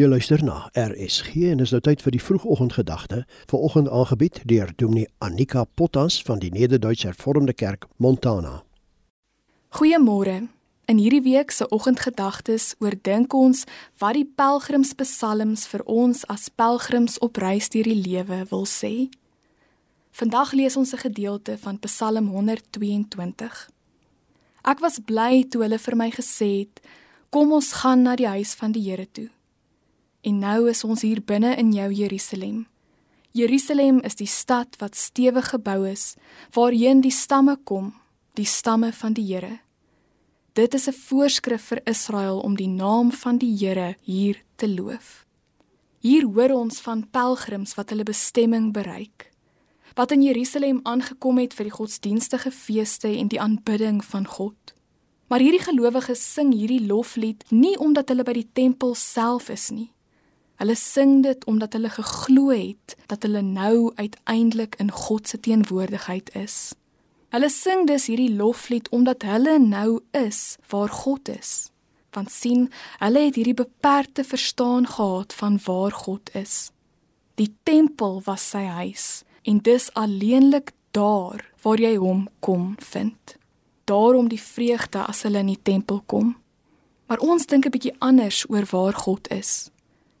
Jy 0.00 0.06
luister 0.08 0.40
na 0.40 0.70
RSG 0.72 1.42
en 1.50 1.60
is 1.60 1.74
nou 1.74 1.80
tyd 1.84 2.00
vir 2.00 2.14
die 2.14 2.22
vroegoggendgedagte, 2.24 3.18
vanoggend 3.50 3.88
aangebied 3.92 4.38
deur 4.48 4.70
Dominee 4.80 5.10
Annika 5.20 5.66
Potas 5.76 6.14
van 6.24 6.38
die 6.40 6.48
Nederduitse 6.54 7.10
Hervormde 7.10 7.52
Kerk 7.52 7.84
Montana. 8.00 8.62
Goeiemôre. 9.76 10.46
In 10.88 10.96
hierdie 10.96 11.20
week 11.26 11.52
se 11.52 11.66
oggendgedagtes 11.68 12.78
oordink 12.80 13.36
ons 13.36 13.66
wat 14.00 14.16
die 14.16 14.24
pelgrimspsalms 14.24 15.66
vir 15.68 15.84
ons 15.84 16.22
as 16.32 16.48
pelgrims 16.48 17.18
op 17.20 17.36
reis 17.36 17.68
deur 17.68 17.90
die 17.90 18.00
lewe 18.00 18.38
wil 18.54 18.64
sê. 18.64 19.10
Vandag 20.16 20.54
lees 20.56 20.78
ons 20.80 20.94
'n 20.94 21.02
gedeelte 21.04 21.58
van 21.58 21.76
Psalm 21.78 22.30
122. 22.32 23.68
Ek 24.64 24.80
was 24.80 24.98
bly 25.04 25.44
toe 25.44 25.60
hulle 25.62 25.78
vir 25.78 25.96
my 25.96 26.10
gesê 26.10 26.64
het: 26.64 26.80
"Kom 27.28 27.52
ons 27.52 27.72
gaan 27.72 28.02
na 28.02 28.16
die 28.16 28.28
huis 28.28 28.54
van 28.54 28.72
die 28.72 28.88
Here 28.88 29.06
toe." 29.12 29.28
En 30.20 30.38
nou 30.38 30.68
is 30.68 30.84
ons 30.84 31.00
hier 31.00 31.22
binne 31.24 31.54
in 31.56 31.72
jou 31.72 31.88
Jerusalem. 31.96 32.66
Jerusalem 33.32 34.02
is 34.04 34.18
die 34.18 34.28
stad 34.28 34.76
wat 34.76 34.98
stewig 34.98 35.48
gebou 35.48 35.86
is, 35.88 36.14
waarheen 36.52 37.00
die 37.00 37.14
stamme 37.14 37.56
kom, 37.64 37.94
die 38.36 38.44
stamme 38.44 38.92
van 38.92 39.14
die 39.16 39.24
Here. 39.24 39.60
Dit 40.52 40.74
is 40.74 40.88
'n 40.88 40.92
voorskrif 40.92 41.62
vir 41.62 41.80
Israel 41.84 42.40
om 42.40 42.56
die 42.56 42.68
naam 42.68 43.12
van 43.12 43.38
die 43.38 43.56
Here 43.56 43.96
hier 44.02 44.42
te 44.56 44.68
loof. 44.68 45.24
Hier 46.00 46.24
hoor 46.24 46.50
ons 46.50 46.80
van 46.80 47.10
pelgrims 47.10 47.74
wat 47.74 47.90
hulle 47.90 48.02
bestemming 48.02 48.72
bereik, 48.72 49.30
wat 49.94 50.10
in 50.10 50.22
Jerusalem 50.22 50.80
aangekom 50.82 51.38
het 51.38 51.54
vir 51.54 51.64
die 51.64 51.76
godsdienstige 51.76 52.50
feeste 52.50 53.08
en 53.08 53.28
die 53.28 53.40
aanbidding 53.40 54.04
van 54.04 54.26
God. 54.26 54.74
Maar 55.28 55.40
hierdie 55.40 55.62
gelowiges 55.62 56.32
sing 56.32 56.52
hierdie 56.52 56.86
loflied 56.86 57.44
nie 57.50 57.78
omdat 57.78 58.08
hulle 58.08 58.22
by 58.22 58.32
die 58.32 58.48
tempel 58.52 58.94
self 58.94 59.48
is 59.48 59.70
nie, 59.70 59.92
Hulle 60.60 60.76
sing 60.76 61.22
dit 61.24 61.44
omdat 61.48 61.72
hulle 61.72 61.88
geglo 61.88 62.50
het 62.52 62.96
dat 63.08 63.22
hulle 63.24 63.40
nou 63.40 63.92
uiteindelik 63.96 64.74
in 64.76 64.90
God 64.92 65.28
se 65.28 65.40
teenwoordigheid 65.40 66.34
is. 66.36 66.74
Hulle 67.32 67.48
sing 67.48 67.86
dus 67.88 68.10
hierdie 68.10 68.34
loflied 68.36 68.88
omdat 68.92 69.24
hulle 69.24 69.56
nou 69.58 70.02
is 70.10 70.58
waar 70.68 70.92
God 70.92 71.28
is. 71.32 71.70
Want 72.12 72.30
sien, 72.30 72.68
hulle 72.98 73.24
het 73.24 73.40
hierdie 73.40 73.56
beperkte 73.56 74.24
verstaan 74.24 74.86
gehad 74.86 75.32
van 75.32 75.56
waar 75.64 75.96
God 75.96 76.34
is. 76.34 76.70
Die 77.40 77.54
tempel 77.62 78.20
was 78.28 78.50
sy 78.50 78.66
huis 78.82 79.08
en 79.48 79.64
dis 79.64 79.88
alleenlik 79.96 80.74
daar 80.92 81.40
waar 81.62 81.80
jy 81.80 81.96
hom 81.96 82.28
kom 82.44 82.74
vind. 82.92 83.36
Daarom 83.88 84.28
die 84.28 84.42
vreugde 84.42 85.06
as 85.08 85.22
hulle 85.24 85.40
in 85.40 85.54
die 85.54 85.62
tempel 85.62 86.02
kom. 86.06 86.36
Maar 87.08 87.24
ons 87.24 87.46
dink 87.46 87.64
'n 87.64 87.70
bietjie 87.70 87.96
anders 87.98 88.44
oor 88.50 88.66
waar 88.70 88.94
God 88.94 89.30
is. 89.30 89.70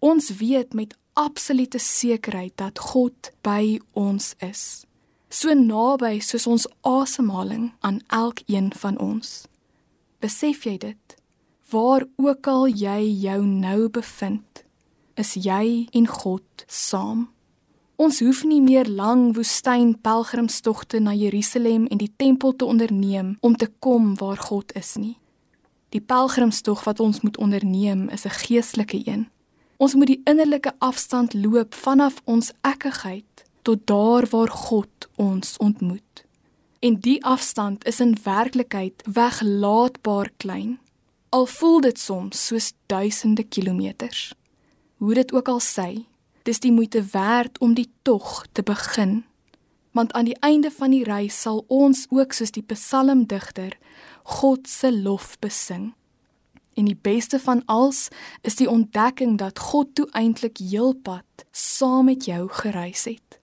Ons 0.00 0.30
weet 0.40 0.72
met 0.72 0.96
absolute 1.12 1.78
sekerheid 1.78 2.56
dat 2.56 2.78
God 2.78 3.32
by 3.44 3.80
ons 3.92 4.34
is. 4.40 4.84
So 5.28 5.52
naby 5.54 6.18
soos 6.24 6.46
ons 6.46 6.66
asemhaling 6.80 7.72
aan 7.80 8.00
elkeen 8.08 8.72
van 8.72 8.98
ons. 8.98 9.44
Besef 10.20 10.64
jy 10.64 10.78
dit? 10.80 11.16
Waar 11.70 12.06
ook 12.16 12.48
al 12.48 12.66
jy 12.66 13.04
jou 13.22 13.44
nou 13.46 13.88
bevind, 13.92 14.64
is 15.14 15.36
jy 15.36 15.86
en 15.92 16.08
God 16.08 16.64
saam. 16.66 17.28
Ons 18.00 18.22
hoef 18.24 18.40
nie 18.48 18.62
meer 18.64 18.88
lang 18.88 19.34
woestyn 19.36 19.92
pelgrimstogte 20.00 20.98
na 21.04 21.12
Jerusalem 21.12 21.84
en 21.92 22.00
die 22.00 22.10
tempel 22.16 22.56
te 22.56 22.64
onderneem 22.64 23.34
om 23.44 23.56
te 23.56 23.68
kom 23.78 24.14
waar 24.16 24.40
God 24.40 24.72
is 24.72 24.94
nie. 24.96 25.18
Die 25.92 26.00
pelgrimstog 26.00 26.86
wat 26.88 27.00
ons 27.00 27.20
moet 27.20 27.36
onderneem 27.36 28.08
is 28.08 28.24
'n 28.24 28.38
geestelike 28.40 29.02
een. 29.04 29.28
Ons 29.80 29.94
moet 29.96 30.10
die 30.10 30.20
innerlike 30.28 30.74
afstand 30.84 31.32
loop 31.32 31.74
vanaf 31.74 32.18
ons 32.28 32.50
ekkigheid 32.68 33.44
tot 33.64 33.86
daar 33.88 34.26
waar 34.28 34.50
God 34.52 35.06
ons 35.16 35.56
ontmoet. 35.56 36.24
En 36.84 36.98
die 37.00 37.16
afstand 37.24 37.86
is 37.88 38.00
in 38.00 38.12
werklikheid 38.22 39.02
weglaatbaar 39.08 40.28
klein. 40.36 40.78
Al 41.28 41.46
voel 41.46 41.80
dit 41.80 41.98
soms 41.98 42.46
soos 42.46 42.72
duisende 42.86 43.42
kilometers. 43.42 44.34
Hoe 44.96 45.14
dit 45.14 45.32
ook 45.32 45.48
al 45.48 45.60
sy, 45.64 46.04
dis 46.42 46.60
die 46.60 46.72
moeite 46.72 47.00
werd 47.12 47.58
om 47.58 47.72
die 47.74 47.88
tog 48.02 48.44
te 48.52 48.62
begin. 48.62 49.24
Want 49.96 50.12
aan 50.12 50.28
die 50.28 50.36
einde 50.40 50.70
van 50.70 50.92
die 50.92 51.04
reis 51.04 51.40
sal 51.40 51.64
ons 51.68 52.04
ook 52.10 52.36
soos 52.36 52.52
die 52.52 52.64
psalmdigter 52.68 53.78
God 54.22 54.68
se 54.68 54.92
lof 54.92 55.38
besing. 55.40 55.94
En 56.74 56.84
die 56.84 56.98
beste 57.02 57.38
van 57.38 57.62
alles 57.64 58.08
is 58.40 58.56
die 58.56 58.70
ontdekking 58.70 59.38
dat 59.38 59.58
God 59.58 59.94
toe 59.94 60.08
eintlik 60.10 60.58
heelpad 60.58 61.44
saam 61.50 62.04
met 62.04 62.24
jou 62.24 62.48
gereis 62.48 63.04
het. 63.04 63.40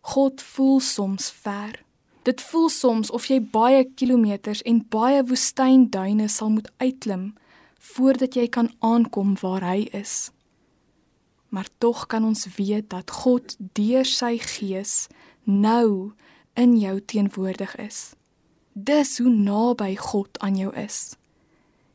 God 0.00 0.42
voel 0.42 0.80
soms 0.80 1.30
ver. 1.30 1.82
Dit 2.22 2.40
voel 2.40 2.68
soms 2.68 3.10
of 3.10 3.26
jy 3.26 3.40
baie 3.42 3.84
kilometers 3.94 4.62
en 4.62 4.84
baie 4.88 5.24
woestynduine 5.24 6.28
sal 6.28 6.50
moet 6.50 6.70
uitklim 6.76 7.32
voordat 7.92 8.36
jy 8.36 8.48
kan 8.48 8.68
aankom 8.78 9.34
waar 9.40 9.64
hy 9.64 9.88
is. 9.96 10.30
Maar 11.48 11.68
tog 11.78 12.06
kan 12.06 12.24
ons 12.24 12.46
weet 12.56 12.90
dat 12.90 13.10
God 13.10 13.56
deur 13.58 14.04
sy 14.04 14.36
gees 14.38 15.08
nou 15.44 16.12
in 16.54 16.76
jou 16.78 17.00
teenwoordig 17.00 17.74
is. 17.76 18.12
Dis 18.72 19.18
hoe 19.18 19.32
naby 19.32 19.96
God 19.96 20.38
aan 20.38 20.56
jou 20.56 20.70
is 20.76 21.16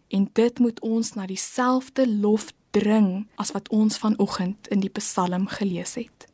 en 0.08 0.30
dit 0.34 0.60
moet 0.60 0.80
ons 0.80 1.14
na 1.14 1.26
dieselfde 1.26 2.08
lof 2.10 2.52
dring 2.72 3.28
as 3.36 3.52
wat 3.52 3.70
ons 3.70 3.98
vanoggend 3.98 4.68
in 4.68 4.80
die 4.80 4.90
Psalm 4.90 5.48
gelees 5.48 5.96
het. 5.96 6.28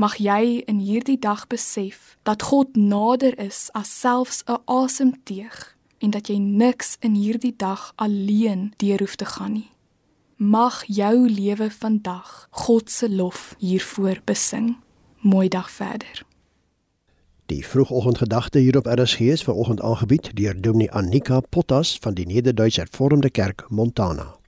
Mag 0.00 0.16
jy 0.16 0.62
in 0.64 0.78
hierdie 0.80 1.18
dag 1.20 1.44
besef 1.46 2.16
dat 2.24 2.42
God 2.48 2.76
nader 2.76 3.36
is 3.38 3.68
as 3.76 3.92
selfs 4.00 4.42
'n 4.46 4.62
asemteug 4.64 5.76
en 5.98 6.10
dat 6.10 6.28
jy 6.28 6.38
niks 6.38 6.96
in 7.00 7.14
hierdie 7.14 7.56
dag 7.56 7.92
alleen 7.96 8.72
deur 8.76 8.98
hoef 8.98 9.16
te 9.16 9.24
gaan 9.24 9.52
nie. 9.52 9.70
Mag 10.36 10.84
jou 10.86 11.28
lewe 11.28 11.70
vandag 11.70 12.48
God 12.50 12.90
se 12.90 13.10
lof 13.10 13.54
hiervoor 13.58 14.20
besing. 14.24 14.76
Mooi 15.18 15.48
dag 15.48 15.70
verder. 15.70 16.24
Die 17.50 17.66
vroegoggendgedagte 17.66 18.58
hier 18.58 18.76
op 18.76 18.86
RSG 18.86 19.20
is 19.20 19.42
vanoggend 19.42 19.80
aangebied 19.82 20.30
deur 20.36 20.60
Dominee 20.60 20.90
Annika 20.90 21.40
Potas 21.40 21.98
van 22.00 22.14
die 22.14 22.26
Nederduitse 22.26 22.80
Hervormde 22.80 23.30
Kerk 23.30 23.64
Montana. 23.68 24.39